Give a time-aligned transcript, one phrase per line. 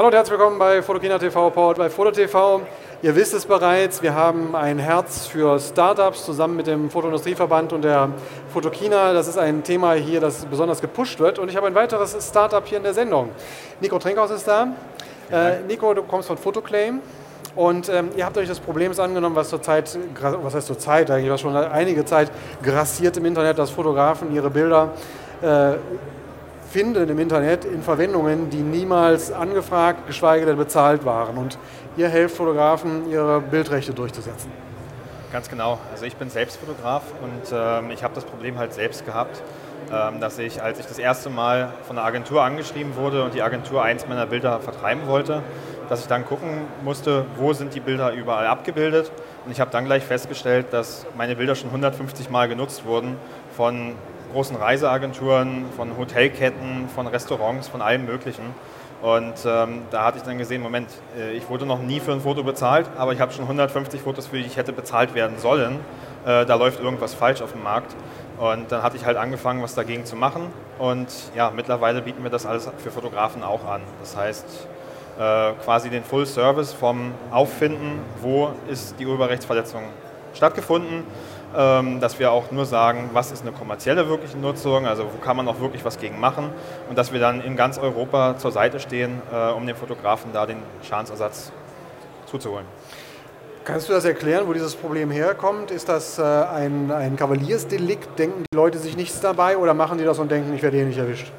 [0.00, 2.62] Hallo und herzlich willkommen bei Fotokina TV, powered bei FotoTV.
[3.02, 7.82] Ihr wisst es bereits, wir haben ein Herz für Startups zusammen mit dem Fotoindustrieverband und
[7.82, 8.08] der
[8.48, 9.12] Fotokina.
[9.12, 11.38] Das ist ein Thema hier, das besonders gepusht wird.
[11.38, 13.28] Und ich habe ein weiteres Startup hier in der Sendung.
[13.82, 14.68] Nico Trinkhaus ist da.
[15.30, 17.00] Äh, Nico, du kommst von Photoclaim.
[17.54, 21.42] Und ähm, ihr habt euch das Problem angenommen, was zurzeit, was heißt zurzeit eigentlich, was
[21.42, 24.94] schon einige Zeit grassiert im Internet, dass Fotografen ihre Bilder
[25.42, 25.74] äh,
[26.70, 31.36] finden im Internet in Verwendungen, die niemals angefragt, geschweige denn bezahlt waren.
[31.36, 31.58] Und
[31.96, 34.52] ihr helft Fotografen, ihre Bildrechte durchzusetzen.
[35.32, 35.78] Ganz genau.
[35.92, 39.42] Also ich bin selbst Fotograf und ähm, ich habe das Problem halt selbst gehabt,
[39.92, 43.42] ähm, dass ich, als ich das erste Mal von einer Agentur angeschrieben wurde und die
[43.42, 45.42] Agentur eins meiner Bilder vertreiben wollte,
[45.88, 49.10] dass ich dann gucken musste, wo sind die Bilder überall abgebildet.
[49.44, 53.16] Und ich habe dann gleich festgestellt, dass meine Bilder schon 150 Mal genutzt wurden
[53.56, 53.94] von
[54.32, 58.44] großen Reiseagenturen, von Hotelketten, von Restaurants, von allem Möglichen.
[59.02, 62.20] Und ähm, da hatte ich dann gesehen, Moment, äh, ich wurde noch nie für ein
[62.20, 65.80] Foto bezahlt, aber ich habe schon 150 Fotos, für die ich hätte bezahlt werden sollen.
[66.26, 67.94] Äh, da läuft irgendwas falsch auf dem Markt.
[68.38, 70.46] Und dann hatte ich halt angefangen, was dagegen zu machen.
[70.78, 73.80] Und ja, mittlerweile bieten wir das alles für Fotografen auch an.
[74.00, 74.68] Das heißt,
[75.18, 79.82] äh, quasi den Full Service vom Auffinden, wo ist die Urheberrechtsverletzung
[80.34, 81.04] stattgefunden,
[81.52, 85.48] dass wir auch nur sagen, was ist eine kommerzielle wirkliche Nutzung, also wo kann man
[85.48, 86.50] auch wirklich was gegen machen
[86.88, 90.46] und dass wir dann in ganz Europa zur Seite stehen, äh, um den Fotografen da
[90.46, 91.50] den Schadensersatz
[92.26, 92.66] zuzuholen.
[93.64, 95.70] Kannst du das erklären, wo dieses Problem herkommt?
[95.70, 98.18] Ist das äh, ein, ein Kavaliersdelikt?
[98.18, 100.86] Denken die Leute sich nichts dabei oder machen die das und denken, ich werde hier
[100.86, 101.30] nicht erwischt?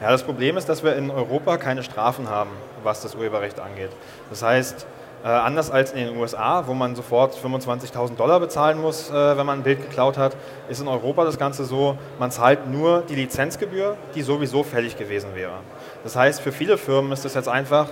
[0.00, 2.50] Ja, das Problem ist, dass wir in Europa keine Strafen haben,
[2.82, 3.90] was das Urheberrecht angeht.
[4.30, 4.86] Das heißt,
[5.24, 9.46] äh, anders als in den USA, wo man sofort 25.000 Dollar bezahlen muss, äh, wenn
[9.46, 10.36] man ein Bild geklaut hat,
[10.68, 15.34] ist in Europa das Ganze so, man zahlt nur die Lizenzgebühr, die sowieso fällig gewesen
[15.34, 15.54] wäre.
[16.02, 17.88] Das heißt, für viele Firmen ist das jetzt einfach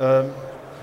[0.00, 0.24] äh,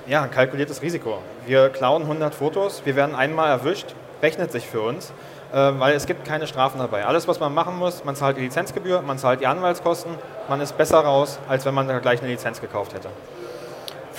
[0.07, 1.17] ja, ein kalkuliertes Risiko.
[1.45, 5.11] Wir klauen 100 Fotos, wir werden einmal erwischt, rechnet sich für uns,
[5.51, 7.05] äh, weil es gibt keine Strafen dabei.
[7.05, 10.13] Alles, was man machen muss, man zahlt die Lizenzgebühr, man zahlt die Anwaltskosten,
[10.47, 13.09] man ist besser raus, als wenn man gleich eine Lizenz gekauft hätte.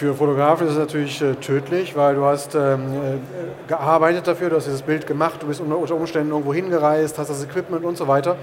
[0.01, 4.57] Für Fotografen ist es natürlich äh, tödlich, weil du hast ähm, äh, gearbeitet dafür, du
[4.57, 8.09] hast dieses Bild gemacht, du bist unter Umständen irgendwo hingereist, hast das Equipment und so
[8.09, 8.37] weiter.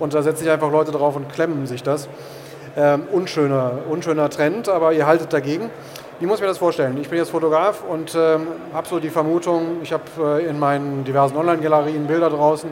[0.00, 2.08] Und da setzen sich einfach Leute drauf und klemmen sich das.
[2.76, 5.70] Ähm, unschöner, unschöner Trend, aber ihr haltet dagegen.
[6.18, 6.98] Wie muss ich mir das vorstellen?
[7.00, 11.04] Ich bin jetzt Fotograf und ähm, habe so die Vermutung, ich habe äh, in meinen
[11.04, 12.70] diversen Online-Galerien Bilder draußen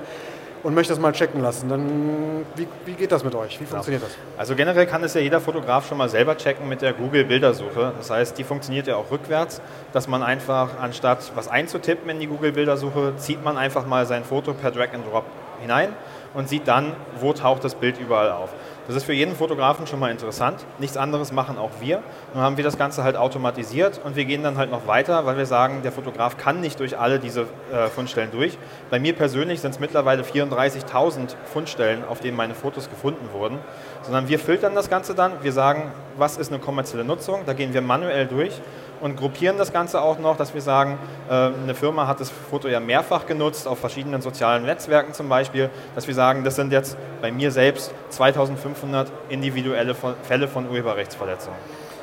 [0.62, 3.60] und möchte das mal checken lassen, dann wie, wie geht das mit euch?
[3.60, 4.12] Wie funktioniert das?
[4.36, 7.92] Also generell kann es ja jeder Fotograf schon mal selber checken mit der Google-Bildersuche.
[7.96, 9.60] Das heißt, die funktioniert ja auch rückwärts,
[9.92, 14.54] dass man einfach anstatt was einzutippen in die Google-Bildersuche, zieht man einfach mal sein Foto
[14.54, 15.24] per Drag and Drop
[15.60, 15.90] hinein
[16.34, 18.50] und sieht dann, wo taucht das Bild überall auf.
[18.88, 20.64] Das ist für jeden Fotografen schon mal interessant.
[20.80, 22.02] Nichts anderes machen auch wir.
[22.34, 25.36] Nun haben wir das Ganze halt automatisiert und wir gehen dann halt noch weiter, weil
[25.36, 27.42] wir sagen, der Fotograf kann nicht durch alle diese
[27.72, 28.58] äh, Fundstellen durch.
[28.90, 33.58] Bei mir persönlich sind es mittlerweile 34.000 Fundstellen, auf denen meine Fotos gefunden wurden,
[34.02, 35.32] sondern wir filtern das Ganze dann.
[35.42, 37.42] Wir sagen, was ist eine kommerzielle Nutzung?
[37.46, 38.60] Da gehen wir manuell durch
[39.02, 40.96] und gruppieren das Ganze auch noch, dass wir sagen,
[41.28, 45.70] äh, eine Firma hat das Foto ja mehrfach genutzt, auf verschiedenen sozialen Netzwerken zum Beispiel,
[45.94, 51.58] dass wir sagen, das sind jetzt bei mir selbst 2500 individuelle Fälle von Urheberrechtsverletzungen.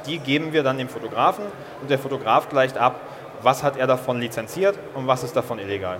[0.05, 1.45] Die geben wir dann dem Fotografen
[1.81, 2.99] und der Fotograf gleicht ab,
[3.41, 5.99] was hat er davon lizenziert und was ist davon illegal.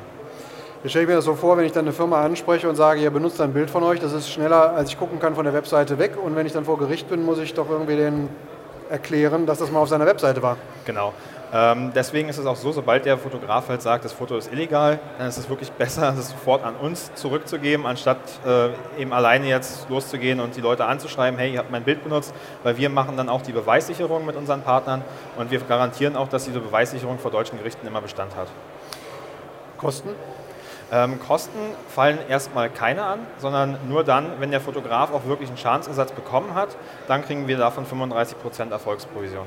[0.83, 3.01] Jetzt stelle ich mir das so vor, wenn ich dann eine Firma anspreche und sage,
[3.01, 5.53] ihr benutzt ein Bild von euch, das ist schneller, als ich gucken kann von der
[5.53, 6.13] Webseite weg.
[6.21, 8.29] Und wenn ich dann vor Gericht bin, muss ich doch irgendwie den
[8.89, 10.57] erklären, dass das mal auf seiner Webseite war.
[10.85, 11.13] Genau.
[11.51, 15.00] Ähm, deswegen ist es auch so, sobald der Fotograf halt sagt, das Foto ist illegal,
[15.17, 18.69] dann ist es wirklich besser, das sofort an uns zurückzugeben, anstatt äh,
[19.01, 22.77] eben alleine jetzt loszugehen und die Leute anzuschreiben, hey, ihr habt mein Bild benutzt, weil
[22.77, 25.03] wir machen dann auch die Beweissicherung mit unseren Partnern
[25.38, 28.47] und wir garantieren auch, dass diese Beweissicherung vor deutschen Gerichten immer Bestand hat.
[29.77, 30.09] Kosten?
[30.91, 35.57] Ähm, Kosten fallen erstmal keine an, sondern nur dann, wenn der Fotograf auch wirklich einen
[35.57, 36.69] Schadensersatz bekommen hat,
[37.07, 39.45] dann kriegen wir davon 35% Erfolgsprovision.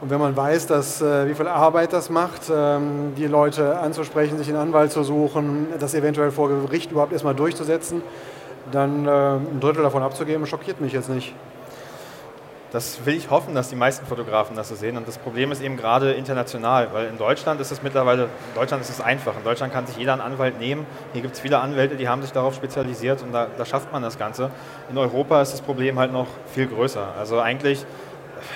[0.00, 4.38] Und wenn man weiß, dass, äh, wie viel Arbeit das macht, ähm, die Leute anzusprechen,
[4.38, 8.02] sich einen Anwalt zu suchen, das eventuell vor Gericht überhaupt erstmal durchzusetzen,
[8.72, 11.34] dann äh, ein Drittel davon abzugeben, schockiert mich jetzt nicht.
[12.72, 14.96] Das will ich hoffen, dass die meisten Fotografen das so sehen.
[14.96, 18.82] Und das Problem ist eben gerade international, weil in Deutschland ist es mittlerweile, in Deutschland
[18.82, 19.36] ist es einfach.
[19.36, 20.86] In Deutschland kann sich jeder einen Anwalt nehmen.
[21.12, 24.02] Hier gibt es viele Anwälte, die haben sich darauf spezialisiert und da, da schafft man
[24.02, 24.50] das Ganze.
[24.88, 27.14] In Europa ist das Problem halt noch viel größer.
[27.18, 27.84] Also eigentlich,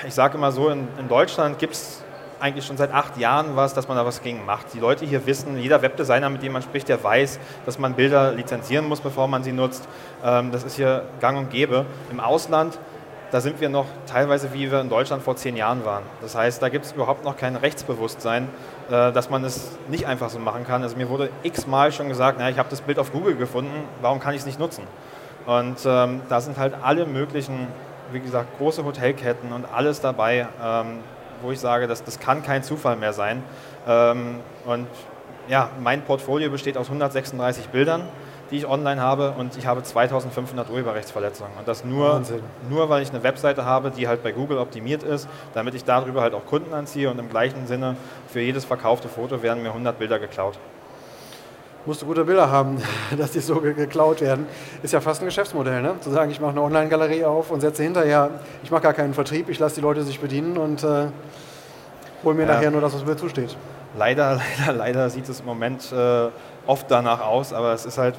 [0.06, 2.04] ich sage immer so, in, in Deutschland gibt es
[2.38, 4.74] eigentlich schon seit acht Jahren was, dass man da was gegen macht.
[4.74, 8.32] Die Leute hier wissen, jeder Webdesigner, mit dem man spricht, der weiß, dass man Bilder
[8.32, 9.88] lizenzieren muss, bevor man sie nutzt.
[10.24, 11.86] Ähm, das ist hier gang und gäbe.
[12.12, 12.78] Im Ausland
[13.34, 16.04] da sind wir noch teilweise wie wir in Deutschland vor zehn Jahren waren.
[16.22, 18.46] Das heißt, da gibt es überhaupt noch kein Rechtsbewusstsein,
[18.88, 20.84] äh, dass man es nicht einfach so machen kann.
[20.84, 24.20] Also mir wurde x-mal schon gesagt, na, ich habe das Bild auf Google gefunden, warum
[24.20, 24.84] kann ich es nicht nutzen?
[25.46, 27.66] Und ähm, da sind halt alle möglichen,
[28.12, 31.00] wie gesagt, große Hotelketten und alles dabei, ähm,
[31.42, 33.42] wo ich sage, das, das kann kein Zufall mehr sein.
[33.88, 34.86] Ähm, und
[35.48, 38.02] ja, mein Portfolio besteht aus 136 Bildern
[38.54, 41.52] die ich online habe und ich habe 2500 Urheberrechtsverletzungen.
[41.58, 42.22] Und das nur,
[42.70, 46.20] nur, weil ich eine Webseite habe, die halt bei Google optimiert ist, damit ich darüber
[46.20, 47.96] halt auch Kunden anziehe und im gleichen Sinne
[48.28, 50.56] für jedes verkaufte Foto werden mir 100 Bilder geklaut.
[51.84, 52.80] Musst du gute Bilder haben,
[53.18, 54.46] dass die so geklaut werden.
[54.84, 55.96] Ist ja fast ein Geschäftsmodell, ne?
[56.00, 58.30] Zu sagen, ich mache eine Online-Galerie auf und setze hinterher,
[58.62, 61.06] ich mache gar keinen Vertrieb, ich lasse die Leute sich bedienen und äh,
[62.22, 62.54] hole mir ja.
[62.54, 63.56] nachher nur das, was mir zusteht.
[63.98, 66.28] Leider, leider, leider sieht es im Moment äh,
[66.68, 68.14] oft danach aus, aber es ist halt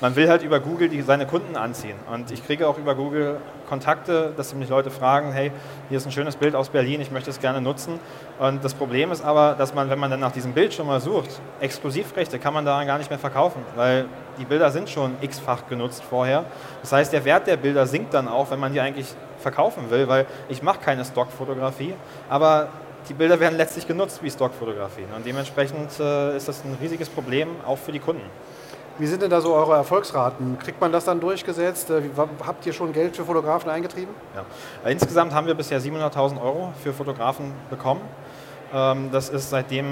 [0.00, 1.96] man will halt über Google die, seine Kunden anziehen.
[2.12, 5.50] Und ich kriege auch über Google Kontakte, dass mich Leute fragen, hey,
[5.88, 7.98] hier ist ein schönes Bild aus Berlin, ich möchte es gerne nutzen.
[8.38, 11.00] Und das Problem ist aber, dass man, wenn man dann nach diesem Bild schon mal
[11.00, 14.06] sucht, Exklusivrechte kann man daran gar nicht mehr verkaufen, weil
[14.38, 16.44] die Bilder sind schon x-fach genutzt vorher.
[16.82, 19.06] Das heißt, der Wert der Bilder sinkt dann auch, wenn man die eigentlich
[19.38, 21.94] verkaufen will, weil ich mache keine Stockfotografie,
[22.28, 22.68] aber
[23.08, 25.08] die Bilder werden letztlich genutzt wie Stockfotografien.
[25.14, 28.28] Und dementsprechend äh, ist das ein riesiges Problem, auch für die Kunden.
[28.98, 30.58] Wie sind denn da so eure Erfolgsraten?
[30.58, 31.90] Kriegt man das dann durchgesetzt?
[31.90, 32.02] Äh,
[32.46, 34.14] habt ihr schon Geld für Fotografen eingetrieben?
[34.34, 34.90] Ja.
[34.90, 38.00] Insgesamt haben wir bisher 700.000 Euro für Fotografen bekommen.
[38.72, 39.86] Ähm, das ist seitdem,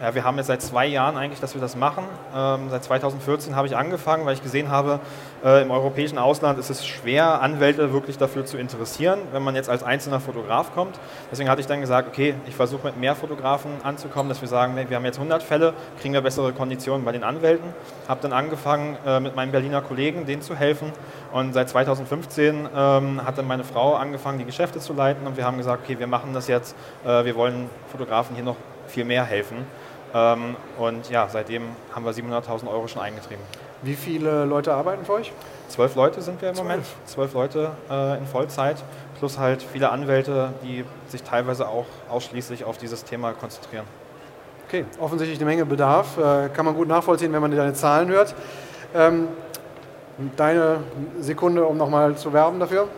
[0.00, 2.04] ja, wir haben jetzt seit zwei Jahren eigentlich, dass wir das machen.
[2.36, 5.00] Ähm, seit 2014 habe ich angefangen, weil ich gesehen habe,
[5.44, 9.70] äh, im europäischen Ausland ist es schwer, Anwälte wirklich dafür zu interessieren, wenn man jetzt
[9.70, 10.98] als einzelner Fotograf kommt.
[11.30, 14.76] Deswegen hatte ich dann gesagt, okay, ich versuche mit mehr Fotografen anzukommen, dass wir sagen,
[14.76, 17.72] wir haben jetzt 100 Fälle, kriegen wir bessere Konditionen bei den Anwälten.
[18.08, 20.92] Habe dann angefangen, äh, mit meinen Berliner Kollegen denen zu helfen.
[21.32, 25.26] Und seit 2015 ähm, hat dann meine Frau angefangen, die Geschäfte zu leiten.
[25.26, 28.56] Und wir haben gesagt, okay, wir machen das jetzt, äh, wir wollen Fotografen hier noch
[28.88, 29.58] viel mehr helfen.
[30.12, 31.62] Ähm, und ja, seitdem
[31.94, 33.44] haben wir 700.000 Euro schon eingetrieben.
[33.82, 35.32] Wie viele Leute arbeiten für euch?
[35.68, 36.68] Zwölf Leute sind wir im Zwölf.
[36.68, 36.86] Moment.
[37.06, 38.76] Zwölf Leute äh, in Vollzeit.
[39.18, 43.84] Plus halt viele Anwälte, die sich teilweise auch ausschließlich auf dieses Thema konzentrieren.
[44.68, 46.18] Okay, offensichtlich eine Menge Bedarf.
[46.18, 48.34] Äh, kann man gut nachvollziehen, wenn man deine Zahlen hört.
[48.94, 49.28] Ähm,
[50.36, 50.80] deine
[51.20, 52.88] Sekunde, um nochmal zu werben dafür?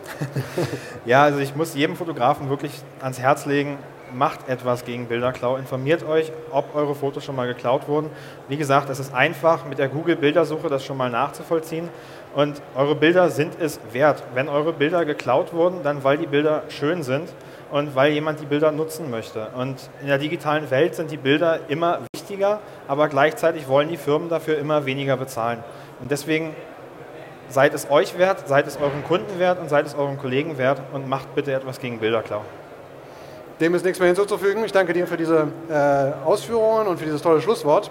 [1.05, 3.77] ja, also ich muss jedem Fotografen wirklich ans Herz legen,
[4.13, 8.09] macht etwas gegen Bilderklau, informiert euch, ob eure Fotos schon mal geklaut wurden.
[8.47, 11.89] Wie gesagt, es ist einfach mit der Google-Bildersuche das schon mal nachzuvollziehen
[12.35, 14.23] und eure Bilder sind es wert.
[14.33, 17.29] Wenn eure Bilder geklaut wurden, dann weil die Bilder schön sind
[17.71, 19.47] und weil jemand die Bilder nutzen möchte.
[19.55, 24.29] Und in der digitalen Welt sind die Bilder immer wichtiger, aber gleichzeitig wollen die Firmen
[24.29, 25.63] dafür immer weniger bezahlen.
[26.01, 26.55] Und deswegen
[27.49, 30.81] seid es euch wert, seid es euren Kunden wert und seid es euren Kollegen wert
[30.91, 32.41] und macht bitte etwas gegen Bilderklau.
[33.63, 34.65] Dem ist nichts mehr hinzuzufügen.
[34.65, 37.89] Ich danke dir für diese äh, Ausführungen und für dieses tolle Schlusswort.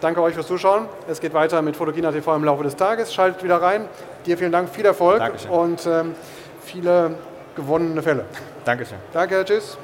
[0.00, 0.86] Danke euch fürs Zuschauen.
[1.08, 3.12] Es geht weiter mit Fotogina TV im Laufe des Tages.
[3.12, 3.86] Schaltet wieder rein.
[4.26, 5.50] Dir vielen Dank, viel Erfolg Dankeschön.
[5.50, 6.14] und ähm,
[6.62, 7.16] viele
[7.56, 8.26] gewonnene Fälle.
[8.64, 8.98] Dankeschön.
[9.12, 9.44] Danke.
[9.44, 9.76] Tschüss.